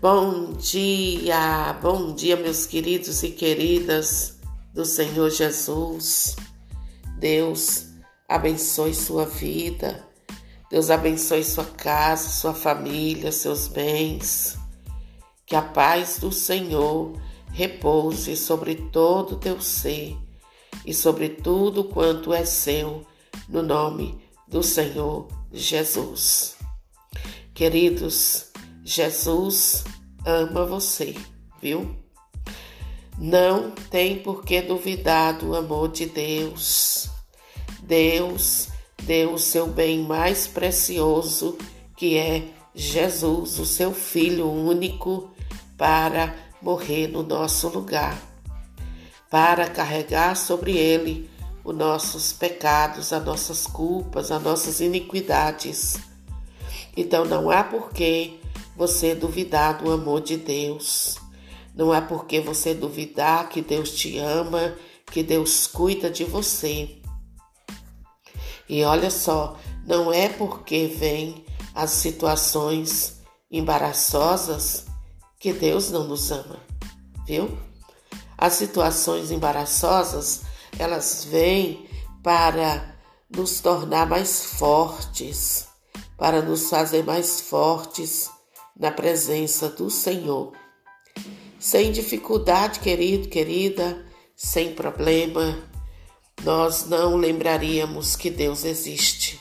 Bom 0.00 0.52
dia, 0.52 1.72
bom 1.82 2.14
dia, 2.14 2.36
meus 2.36 2.66
queridos 2.66 3.24
e 3.24 3.30
queridas 3.30 4.38
do 4.72 4.84
Senhor 4.84 5.28
Jesus. 5.28 6.36
Deus 7.18 7.86
abençoe 8.28 8.94
sua 8.94 9.26
vida, 9.26 10.06
Deus 10.70 10.88
abençoe 10.88 11.42
sua 11.42 11.64
casa, 11.64 12.28
sua 12.28 12.54
família, 12.54 13.32
seus 13.32 13.66
bens. 13.66 14.56
Que 15.44 15.56
a 15.56 15.62
paz 15.62 16.20
do 16.20 16.30
Senhor 16.30 17.20
repouse 17.50 18.36
sobre 18.36 18.76
todo 18.76 19.32
o 19.32 19.38
teu 19.38 19.60
ser 19.60 20.16
e 20.86 20.94
sobre 20.94 21.28
tudo 21.28 21.82
quanto 21.82 22.32
é 22.32 22.44
seu, 22.44 23.04
no 23.48 23.64
nome 23.64 24.16
do 24.46 24.62
Senhor 24.62 25.26
Jesus. 25.52 26.54
Queridos, 27.52 28.48
Jesus 28.88 29.84
ama 30.24 30.64
você, 30.64 31.14
viu? 31.60 31.96
Não 33.16 33.72
tem 33.90 34.18
por 34.20 34.44
que 34.44 34.62
duvidar 34.62 35.38
do 35.38 35.56
amor 35.56 35.88
de 35.90 36.06
Deus. 36.06 37.10
Deus 37.82 38.68
deu 39.02 39.34
o 39.34 39.38
seu 39.38 39.66
bem 39.66 40.02
mais 40.02 40.46
precioso, 40.46 41.58
que 41.96 42.16
é 42.16 42.44
Jesus, 42.74 43.58
o 43.58 43.66
seu 43.66 43.92
Filho 43.92 44.48
único, 44.48 45.30
para 45.76 46.34
morrer 46.62 47.08
no 47.08 47.22
nosso 47.22 47.68
lugar, 47.68 48.16
para 49.30 49.68
carregar 49.68 50.36
sobre 50.36 50.76
ele 50.76 51.30
os 51.64 51.74
nossos 51.74 52.32
pecados, 52.32 53.12
as 53.12 53.24
nossas 53.24 53.66
culpas, 53.66 54.30
as 54.30 54.42
nossas 54.42 54.80
iniquidades. 54.80 55.96
Então 56.96 57.24
não 57.24 57.50
há 57.50 57.62
porquê 57.62 58.38
você 58.78 59.12
duvidar 59.12 59.82
do 59.82 59.90
amor 59.90 60.20
de 60.20 60.36
Deus. 60.36 61.16
Não 61.74 61.92
há 61.92 62.00
porquê 62.00 62.40
você 62.40 62.72
duvidar 62.72 63.48
que 63.48 63.60
Deus 63.60 63.90
te 63.90 64.16
ama, 64.18 64.76
que 65.04 65.20
Deus 65.24 65.66
cuida 65.66 66.08
de 66.08 66.22
você. 66.22 67.02
E 68.68 68.84
olha 68.84 69.10
só, 69.10 69.58
não 69.84 70.12
é 70.12 70.28
porque 70.28 70.86
vem 70.86 71.44
as 71.74 71.90
situações 71.90 73.20
embaraçosas 73.50 74.86
que 75.40 75.52
Deus 75.52 75.90
não 75.90 76.06
nos 76.06 76.30
ama, 76.30 76.60
viu? 77.26 77.58
As 78.36 78.52
situações 78.52 79.32
embaraçosas, 79.32 80.42
elas 80.78 81.24
vêm 81.24 81.88
para 82.22 82.94
nos 83.28 83.60
tornar 83.60 84.06
mais 84.06 84.44
fortes, 84.44 85.66
para 86.16 86.40
nos 86.42 86.70
fazer 86.70 87.02
mais 87.02 87.40
fortes 87.40 88.30
na 88.78 88.90
presença 88.90 89.68
do 89.68 89.90
Senhor. 89.90 90.52
Sem 91.58 91.90
dificuldade, 91.90 92.80
querido, 92.80 93.28
querida, 93.28 94.06
sem 94.36 94.72
problema, 94.74 95.58
nós 96.44 96.86
não 96.86 97.16
lembraríamos 97.16 98.14
que 98.14 98.30
Deus 98.30 98.64
existe. 98.64 99.40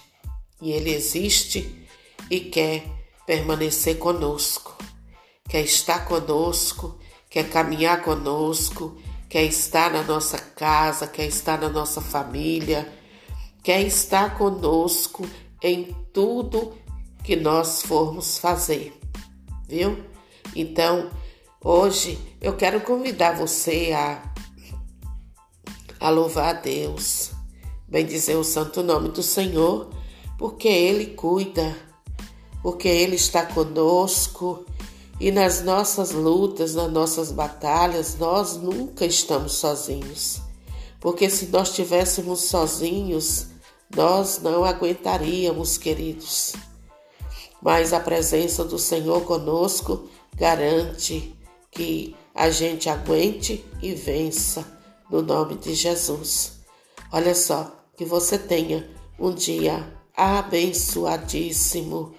E 0.62 0.72
Ele 0.72 0.92
existe 0.92 1.88
e 2.30 2.40
quer 2.40 2.84
permanecer 3.28 3.98
conosco, 3.98 4.76
quer 5.48 5.62
estar 5.62 6.06
conosco, 6.06 6.98
quer 7.30 7.50
caminhar 7.50 8.02
conosco, 8.02 8.98
quer 9.30 9.44
estar 9.44 9.92
na 9.92 10.02
nossa 10.02 10.38
casa, 10.38 11.06
quer 11.08 11.28
estar 11.28 11.60
na 11.60 11.70
nossa 11.70 12.02
família, 12.02 12.92
quer 13.62 13.82
estar 13.82 14.38
conosco 14.38 15.28
em 15.62 15.96
tudo 16.12 16.74
que 17.24 17.36
nós 17.36 17.82
formos 17.84 18.38
fazer, 18.38 18.98
viu? 19.68 20.04
Então, 20.56 21.10
hoje 21.64 22.18
eu 22.42 22.56
quero 22.56 22.82
convidar 22.82 23.36
você 23.36 23.92
a, 23.94 24.34
a 26.00 26.10
louvar 26.10 26.56
a 26.56 26.60
Deus, 26.60 27.32
bem 27.88 28.06
dizer 28.06 28.36
o 28.36 28.44
santo 28.44 28.82
nome 28.82 29.10
do 29.10 29.22
Senhor, 29.22 29.90
porque 30.38 30.68
Ele 30.68 31.08
cuida, 31.08 31.76
porque 32.62 32.88
Ele 32.88 33.16
está 33.16 33.46
conosco 33.46 34.66
e 35.20 35.32
nas 35.32 35.64
nossas 35.64 36.12
lutas, 36.12 36.76
nas 36.76 36.92
nossas 36.92 37.32
batalhas, 37.32 38.18
nós 38.20 38.56
nunca 38.58 39.06
estamos 39.06 39.54
sozinhos. 39.54 40.40
Porque 41.00 41.30
se 41.30 41.48
nós 41.48 41.70
estivéssemos 41.70 42.42
sozinhos, 42.42 43.48
nós 43.96 44.40
não 44.42 44.64
aguentaríamos, 44.64 45.78
queridos. 45.78 46.54
Mas 47.62 47.94
a 47.94 48.00
presença 48.00 48.64
do 48.64 48.78
Senhor 48.78 49.22
conosco 49.22 50.08
garante 50.36 51.36
que 51.72 52.16
a 52.34 52.50
gente 52.50 52.90
aguente 52.90 53.66
e 53.82 53.94
vença 53.94 54.66
no 55.10 55.22
nome 55.22 55.56
de 55.56 55.74
Jesus. 55.74 56.60
Olha 57.12 57.34
só, 57.34 57.74
que 57.96 58.06
você 58.06 58.38
tenha 58.38 58.88
um 59.20 59.34
dia 59.34 59.92
abençoadíssimo 60.16 62.14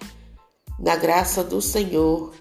na 0.77 0.95
graça 0.95 1.43
do 1.43 1.61
Senhor. 1.61 2.33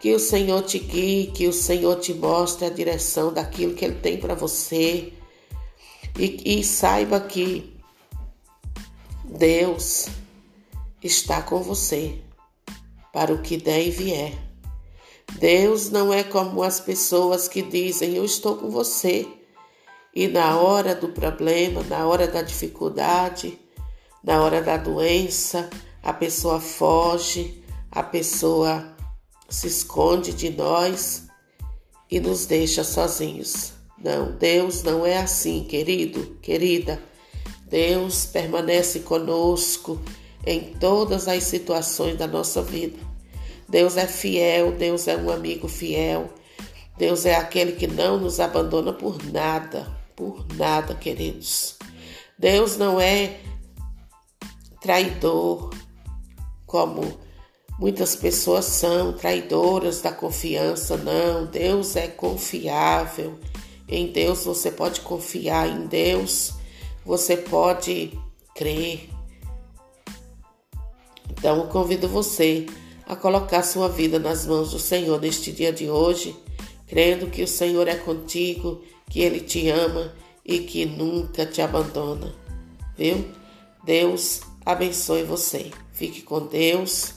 Que 0.00 0.14
o 0.14 0.18
Senhor 0.18 0.62
te 0.62 0.78
guie, 0.78 1.30
que 1.30 1.46
o 1.46 1.52
Senhor 1.52 1.96
te 1.96 2.14
mostre 2.14 2.64
a 2.64 2.70
direção 2.70 3.30
daquilo 3.30 3.74
que 3.74 3.84
Ele 3.84 3.96
tem 3.96 4.18
para 4.18 4.34
você. 4.34 5.12
E, 6.18 6.60
e 6.60 6.64
saiba 6.64 7.20
que 7.20 7.76
Deus 9.26 10.08
está 11.02 11.42
com 11.42 11.62
você 11.62 12.22
para 13.12 13.32
o 13.32 13.42
que 13.42 13.56
der 13.56 13.86
e 13.86 13.90
vier. 13.90 14.50
Deus 15.38 15.90
não 15.90 16.12
é 16.12 16.24
como 16.24 16.62
as 16.62 16.80
pessoas 16.80 17.48
que 17.48 17.62
dizem: 17.62 18.16
Eu 18.16 18.24
estou 18.24 18.56
com 18.56 18.70
você. 18.70 19.26
E 20.14 20.26
na 20.26 20.58
hora 20.58 20.94
do 20.94 21.10
problema, 21.10 21.84
na 21.84 22.06
hora 22.06 22.26
da 22.26 22.42
dificuldade, 22.42 23.58
na 24.24 24.42
hora 24.42 24.60
da 24.60 24.76
doença, 24.76 25.70
a 26.02 26.12
pessoa 26.12 26.60
foge, 26.60 27.62
a 27.90 28.02
pessoa 28.02 28.96
se 29.48 29.68
esconde 29.68 30.32
de 30.32 30.50
nós 30.50 31.28
e 32.10 32.18
nos 32.18 32.44
deixa 32.44 32.82
sozinhos. 32.82 33.72
Não, 34.02 34.32
Deus 34.32 34.82
não 34.82 35.06
é 35.06 35.18
assim, 35.18 35.64
querido, 35.64 36.38
querida. 36.42 37.00
Deus 37.66 38.26
permanece 38.26 39.00
conosco 39.00 40.00
em 40.46 40.74
todas 40.74 41.28
as 41.28 41.44
situações 41.44 42.16
da 42.16 42.26
nossa 42.26 42.62
vida. 42.62 42.98
Deus 43.68 43.96
é 43.96 44.06
fiel, 44.06 44.72
Deus 44.72 45.06
é 45.06 45.16
um 45.16 45.30
amigo 45.30 45.68
fiel. 45.68 46.30
Deus 46.98 47.24
é 47.24 47.34
aquele 47.34 47.72
que 47.72 47.86
não 47.86 48.18
nos 48.18 48.40
abandona 48.40 48.92
por 48.92 49.22
nada, 49.32 49.86
por 50.16 50.44
nada, 50.54 50.94
queridos. 50.94 51.76
Deus 52.38 52.76
não 52.76 53.00
é 53.00 53.38
traidor, 54.80 55.70
como 56.66 57.18
muitas 57.78 58.16
pessoas 58.16 58.64
são 58.64 59.12
traidoras 59.12 60.00
da 60.00 60.12
confiança. 60.12 60.96
Não, 60.96 61.46
Deus 61.46 61.96
é 61.96 62.08
confiável. 62.08 63.38
Em 63.88 64.12
Deus 64.12 64.44
você 64.44 64.70
pode 64.70 65.00
confiar, 65.00 65.68
em 65.68 65.86
Deus 65.86 66.54
você 67.04 67.36
pode 67.36 68.18
crer. 68.54 69.08
Então, 71.40 71.66
convido 71.66 72.06
você 72.06 72.66
a 73.04 73.16
colocar 73.16 73.64
sua 73.64 73.88
vida 73.88 74.20
nas 74.20 74.46
mãos 74.46 74.70
do 74.70 74.78
Senhor 74.78 75.20
neste 75.20 75.50
dia 75.50 75.72
de 75.72 75.90
hoje, 75.90 76.36
crendo 76.86 77.26
que 77.26 77.42
o 77.42 77.48
Senhor 77.48 77.88
é 77.88 77.96
contigo, 77.96 78.80
que 79.10 79.20
Ele 79.20 79.40
te 79.40 79.68
ama 79.68 80.12
e 80.44 80.60
que 80.60 80.86
nunca 80.86 81.44
te 81.44 81.60
abandona. 81.60 82.32
Viu? 82.96 83.24
Deus 83.82 84.42
abençoe 84.64 85.24
você. 85.24 85.72
Fique 85.92 86.22
com 86.22 86.46
Deus, 86.46 87.14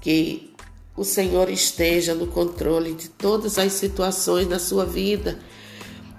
que 0.00 0.54
o 0.96 1.04
Senhor 1.04 1.50
esteja 1.50 2.14
no 2.14 2.28
controle 2.28 2.94
de 2.94 3.10
todas 3.10 3.58
as 3.58 3.72
situações 3.74 4.46
da 4.46 4.58
sua 4.58 4.86
vida 4.86 5.38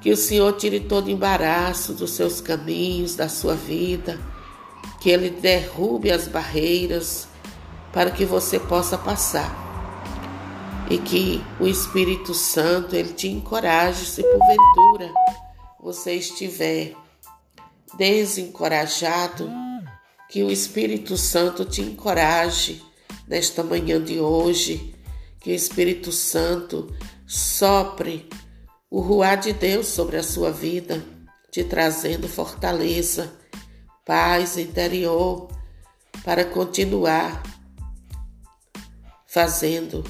que 0.07 0.11
o 0.11 0.15
Senhor 0.15 0.53
tire 0.53 0.79
todo 0.79 1.09
embaraço 1.09 1.93
dos 1.93 2.11
seus 2.11 2.39
caminhos, 2.39 3.15
da 3.15 3.27
sua 3.27 3.55
vida. 3.55 4.17
Que 5.01 5.09
Ele 5.09 5.29
derrube 5.29 6.11
as 6.11 6.27
barreiras 6.27 7.26
para 7.97 8.11
que 8.11 8.25
você 8.25 8.59
possa 8.59 8.95
passar. 8.95 9.51
E 10.87 10.99
que 10.99 11.43
o 11.59 11.65
Espírito 11.65 12.31
Santo 12.31 12.95
ele 12.95 13.11
te 13.11 13.27
encoraje 13.27 14.05
se 14.05 14.21
porventura 14.21 15.11
você 15.79 16.13
estiver 16.13 16.93
desencorajado, 17.97 19.49
que 20.29 20.43
o 20.43 20.51
Espírito 20.51 21.17
Santo 21.17 21.65
te 21.65 21.81
encoraje 21.81 22.83
nesta 23.27 23.63
manhã 23.63 23.99
de 23.99 24.19
hoje, 24.19 24.93
que 25.39 25.49
o 25.49 25.55
Espírito 25.55 26.11
Santo 26.11 26.95
sopre 27.25 28.29
o 28.91 28.99
ruar 28.99 29.37
de 29.37 29.53
Deus 29.53 29.87
sobre 29.87 30.17
a 30.17 30.23
sua 30.23 30.51
vida, 30.51 31.03
te 31.49 31.63
trazendo 31.63 32.27
fortaleza, 32.27 33.33
paz 34.05 34.55
interior 34.55 35.47
para 36.23 36.45
continuar 36.45 37.56
fazendo 39.37 40.03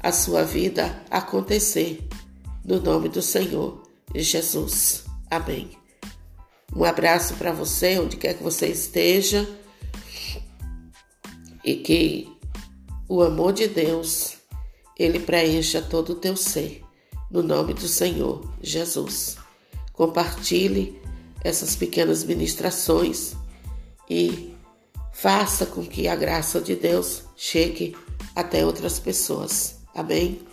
a 0.00 0.10
sua 0.10 0.42
vida 0.42 1.00
acontecer. 1.08 2.04
No 2.64 2.80
nome 2.80 3.08
do 3.08 3.22
Senhor 3.22 3.80
Jesus. 4.12 5.04
Amém. 5.30 5.70
Um 6.74 6.82
abraço 6.82 7.34
para 7.34 7.52
você, 7.52 8.00
onde 8.00 8.16
quer 8.16 8.34
que 8.34 8.42
você 8.42 8.66
esteja, 8.66 9.48
e 11.64 11.76
que 11.76 12.28
o 13.08 13.22
amor 13.22 13.52
de 13.52 13.68
Deus 13.68 14.38
ele 14.98 15.20
preencha 15.20 15.80
todo 15.80 16.14
o 16.14 16.16
teu 16.16 16.36
ser. 16.36 16.82
No 17.30 17.40
nome 17.40 17.74
do 17.74 17.86
Senhor 17.86 18.52
Jesus. 18.60 19.36
Compartilhe 19.92 21.00
essas 21.44 21.76
pequenas 21.76 22.24
ministrações 22.24 23.34
e 24.10 24.52
faça 25.12 25.66
com 25.66 25.86
que 25.86 26.08
a 26.08 26.16
graça 26.16 26.60
de 26.60 26.74
Deus 26.74 27.22
chegue 27.36 27.96
até 28.34 28.64
outras 28.64 28.98
pessoas. 28.98 29.76
Amém? 29.94 30.51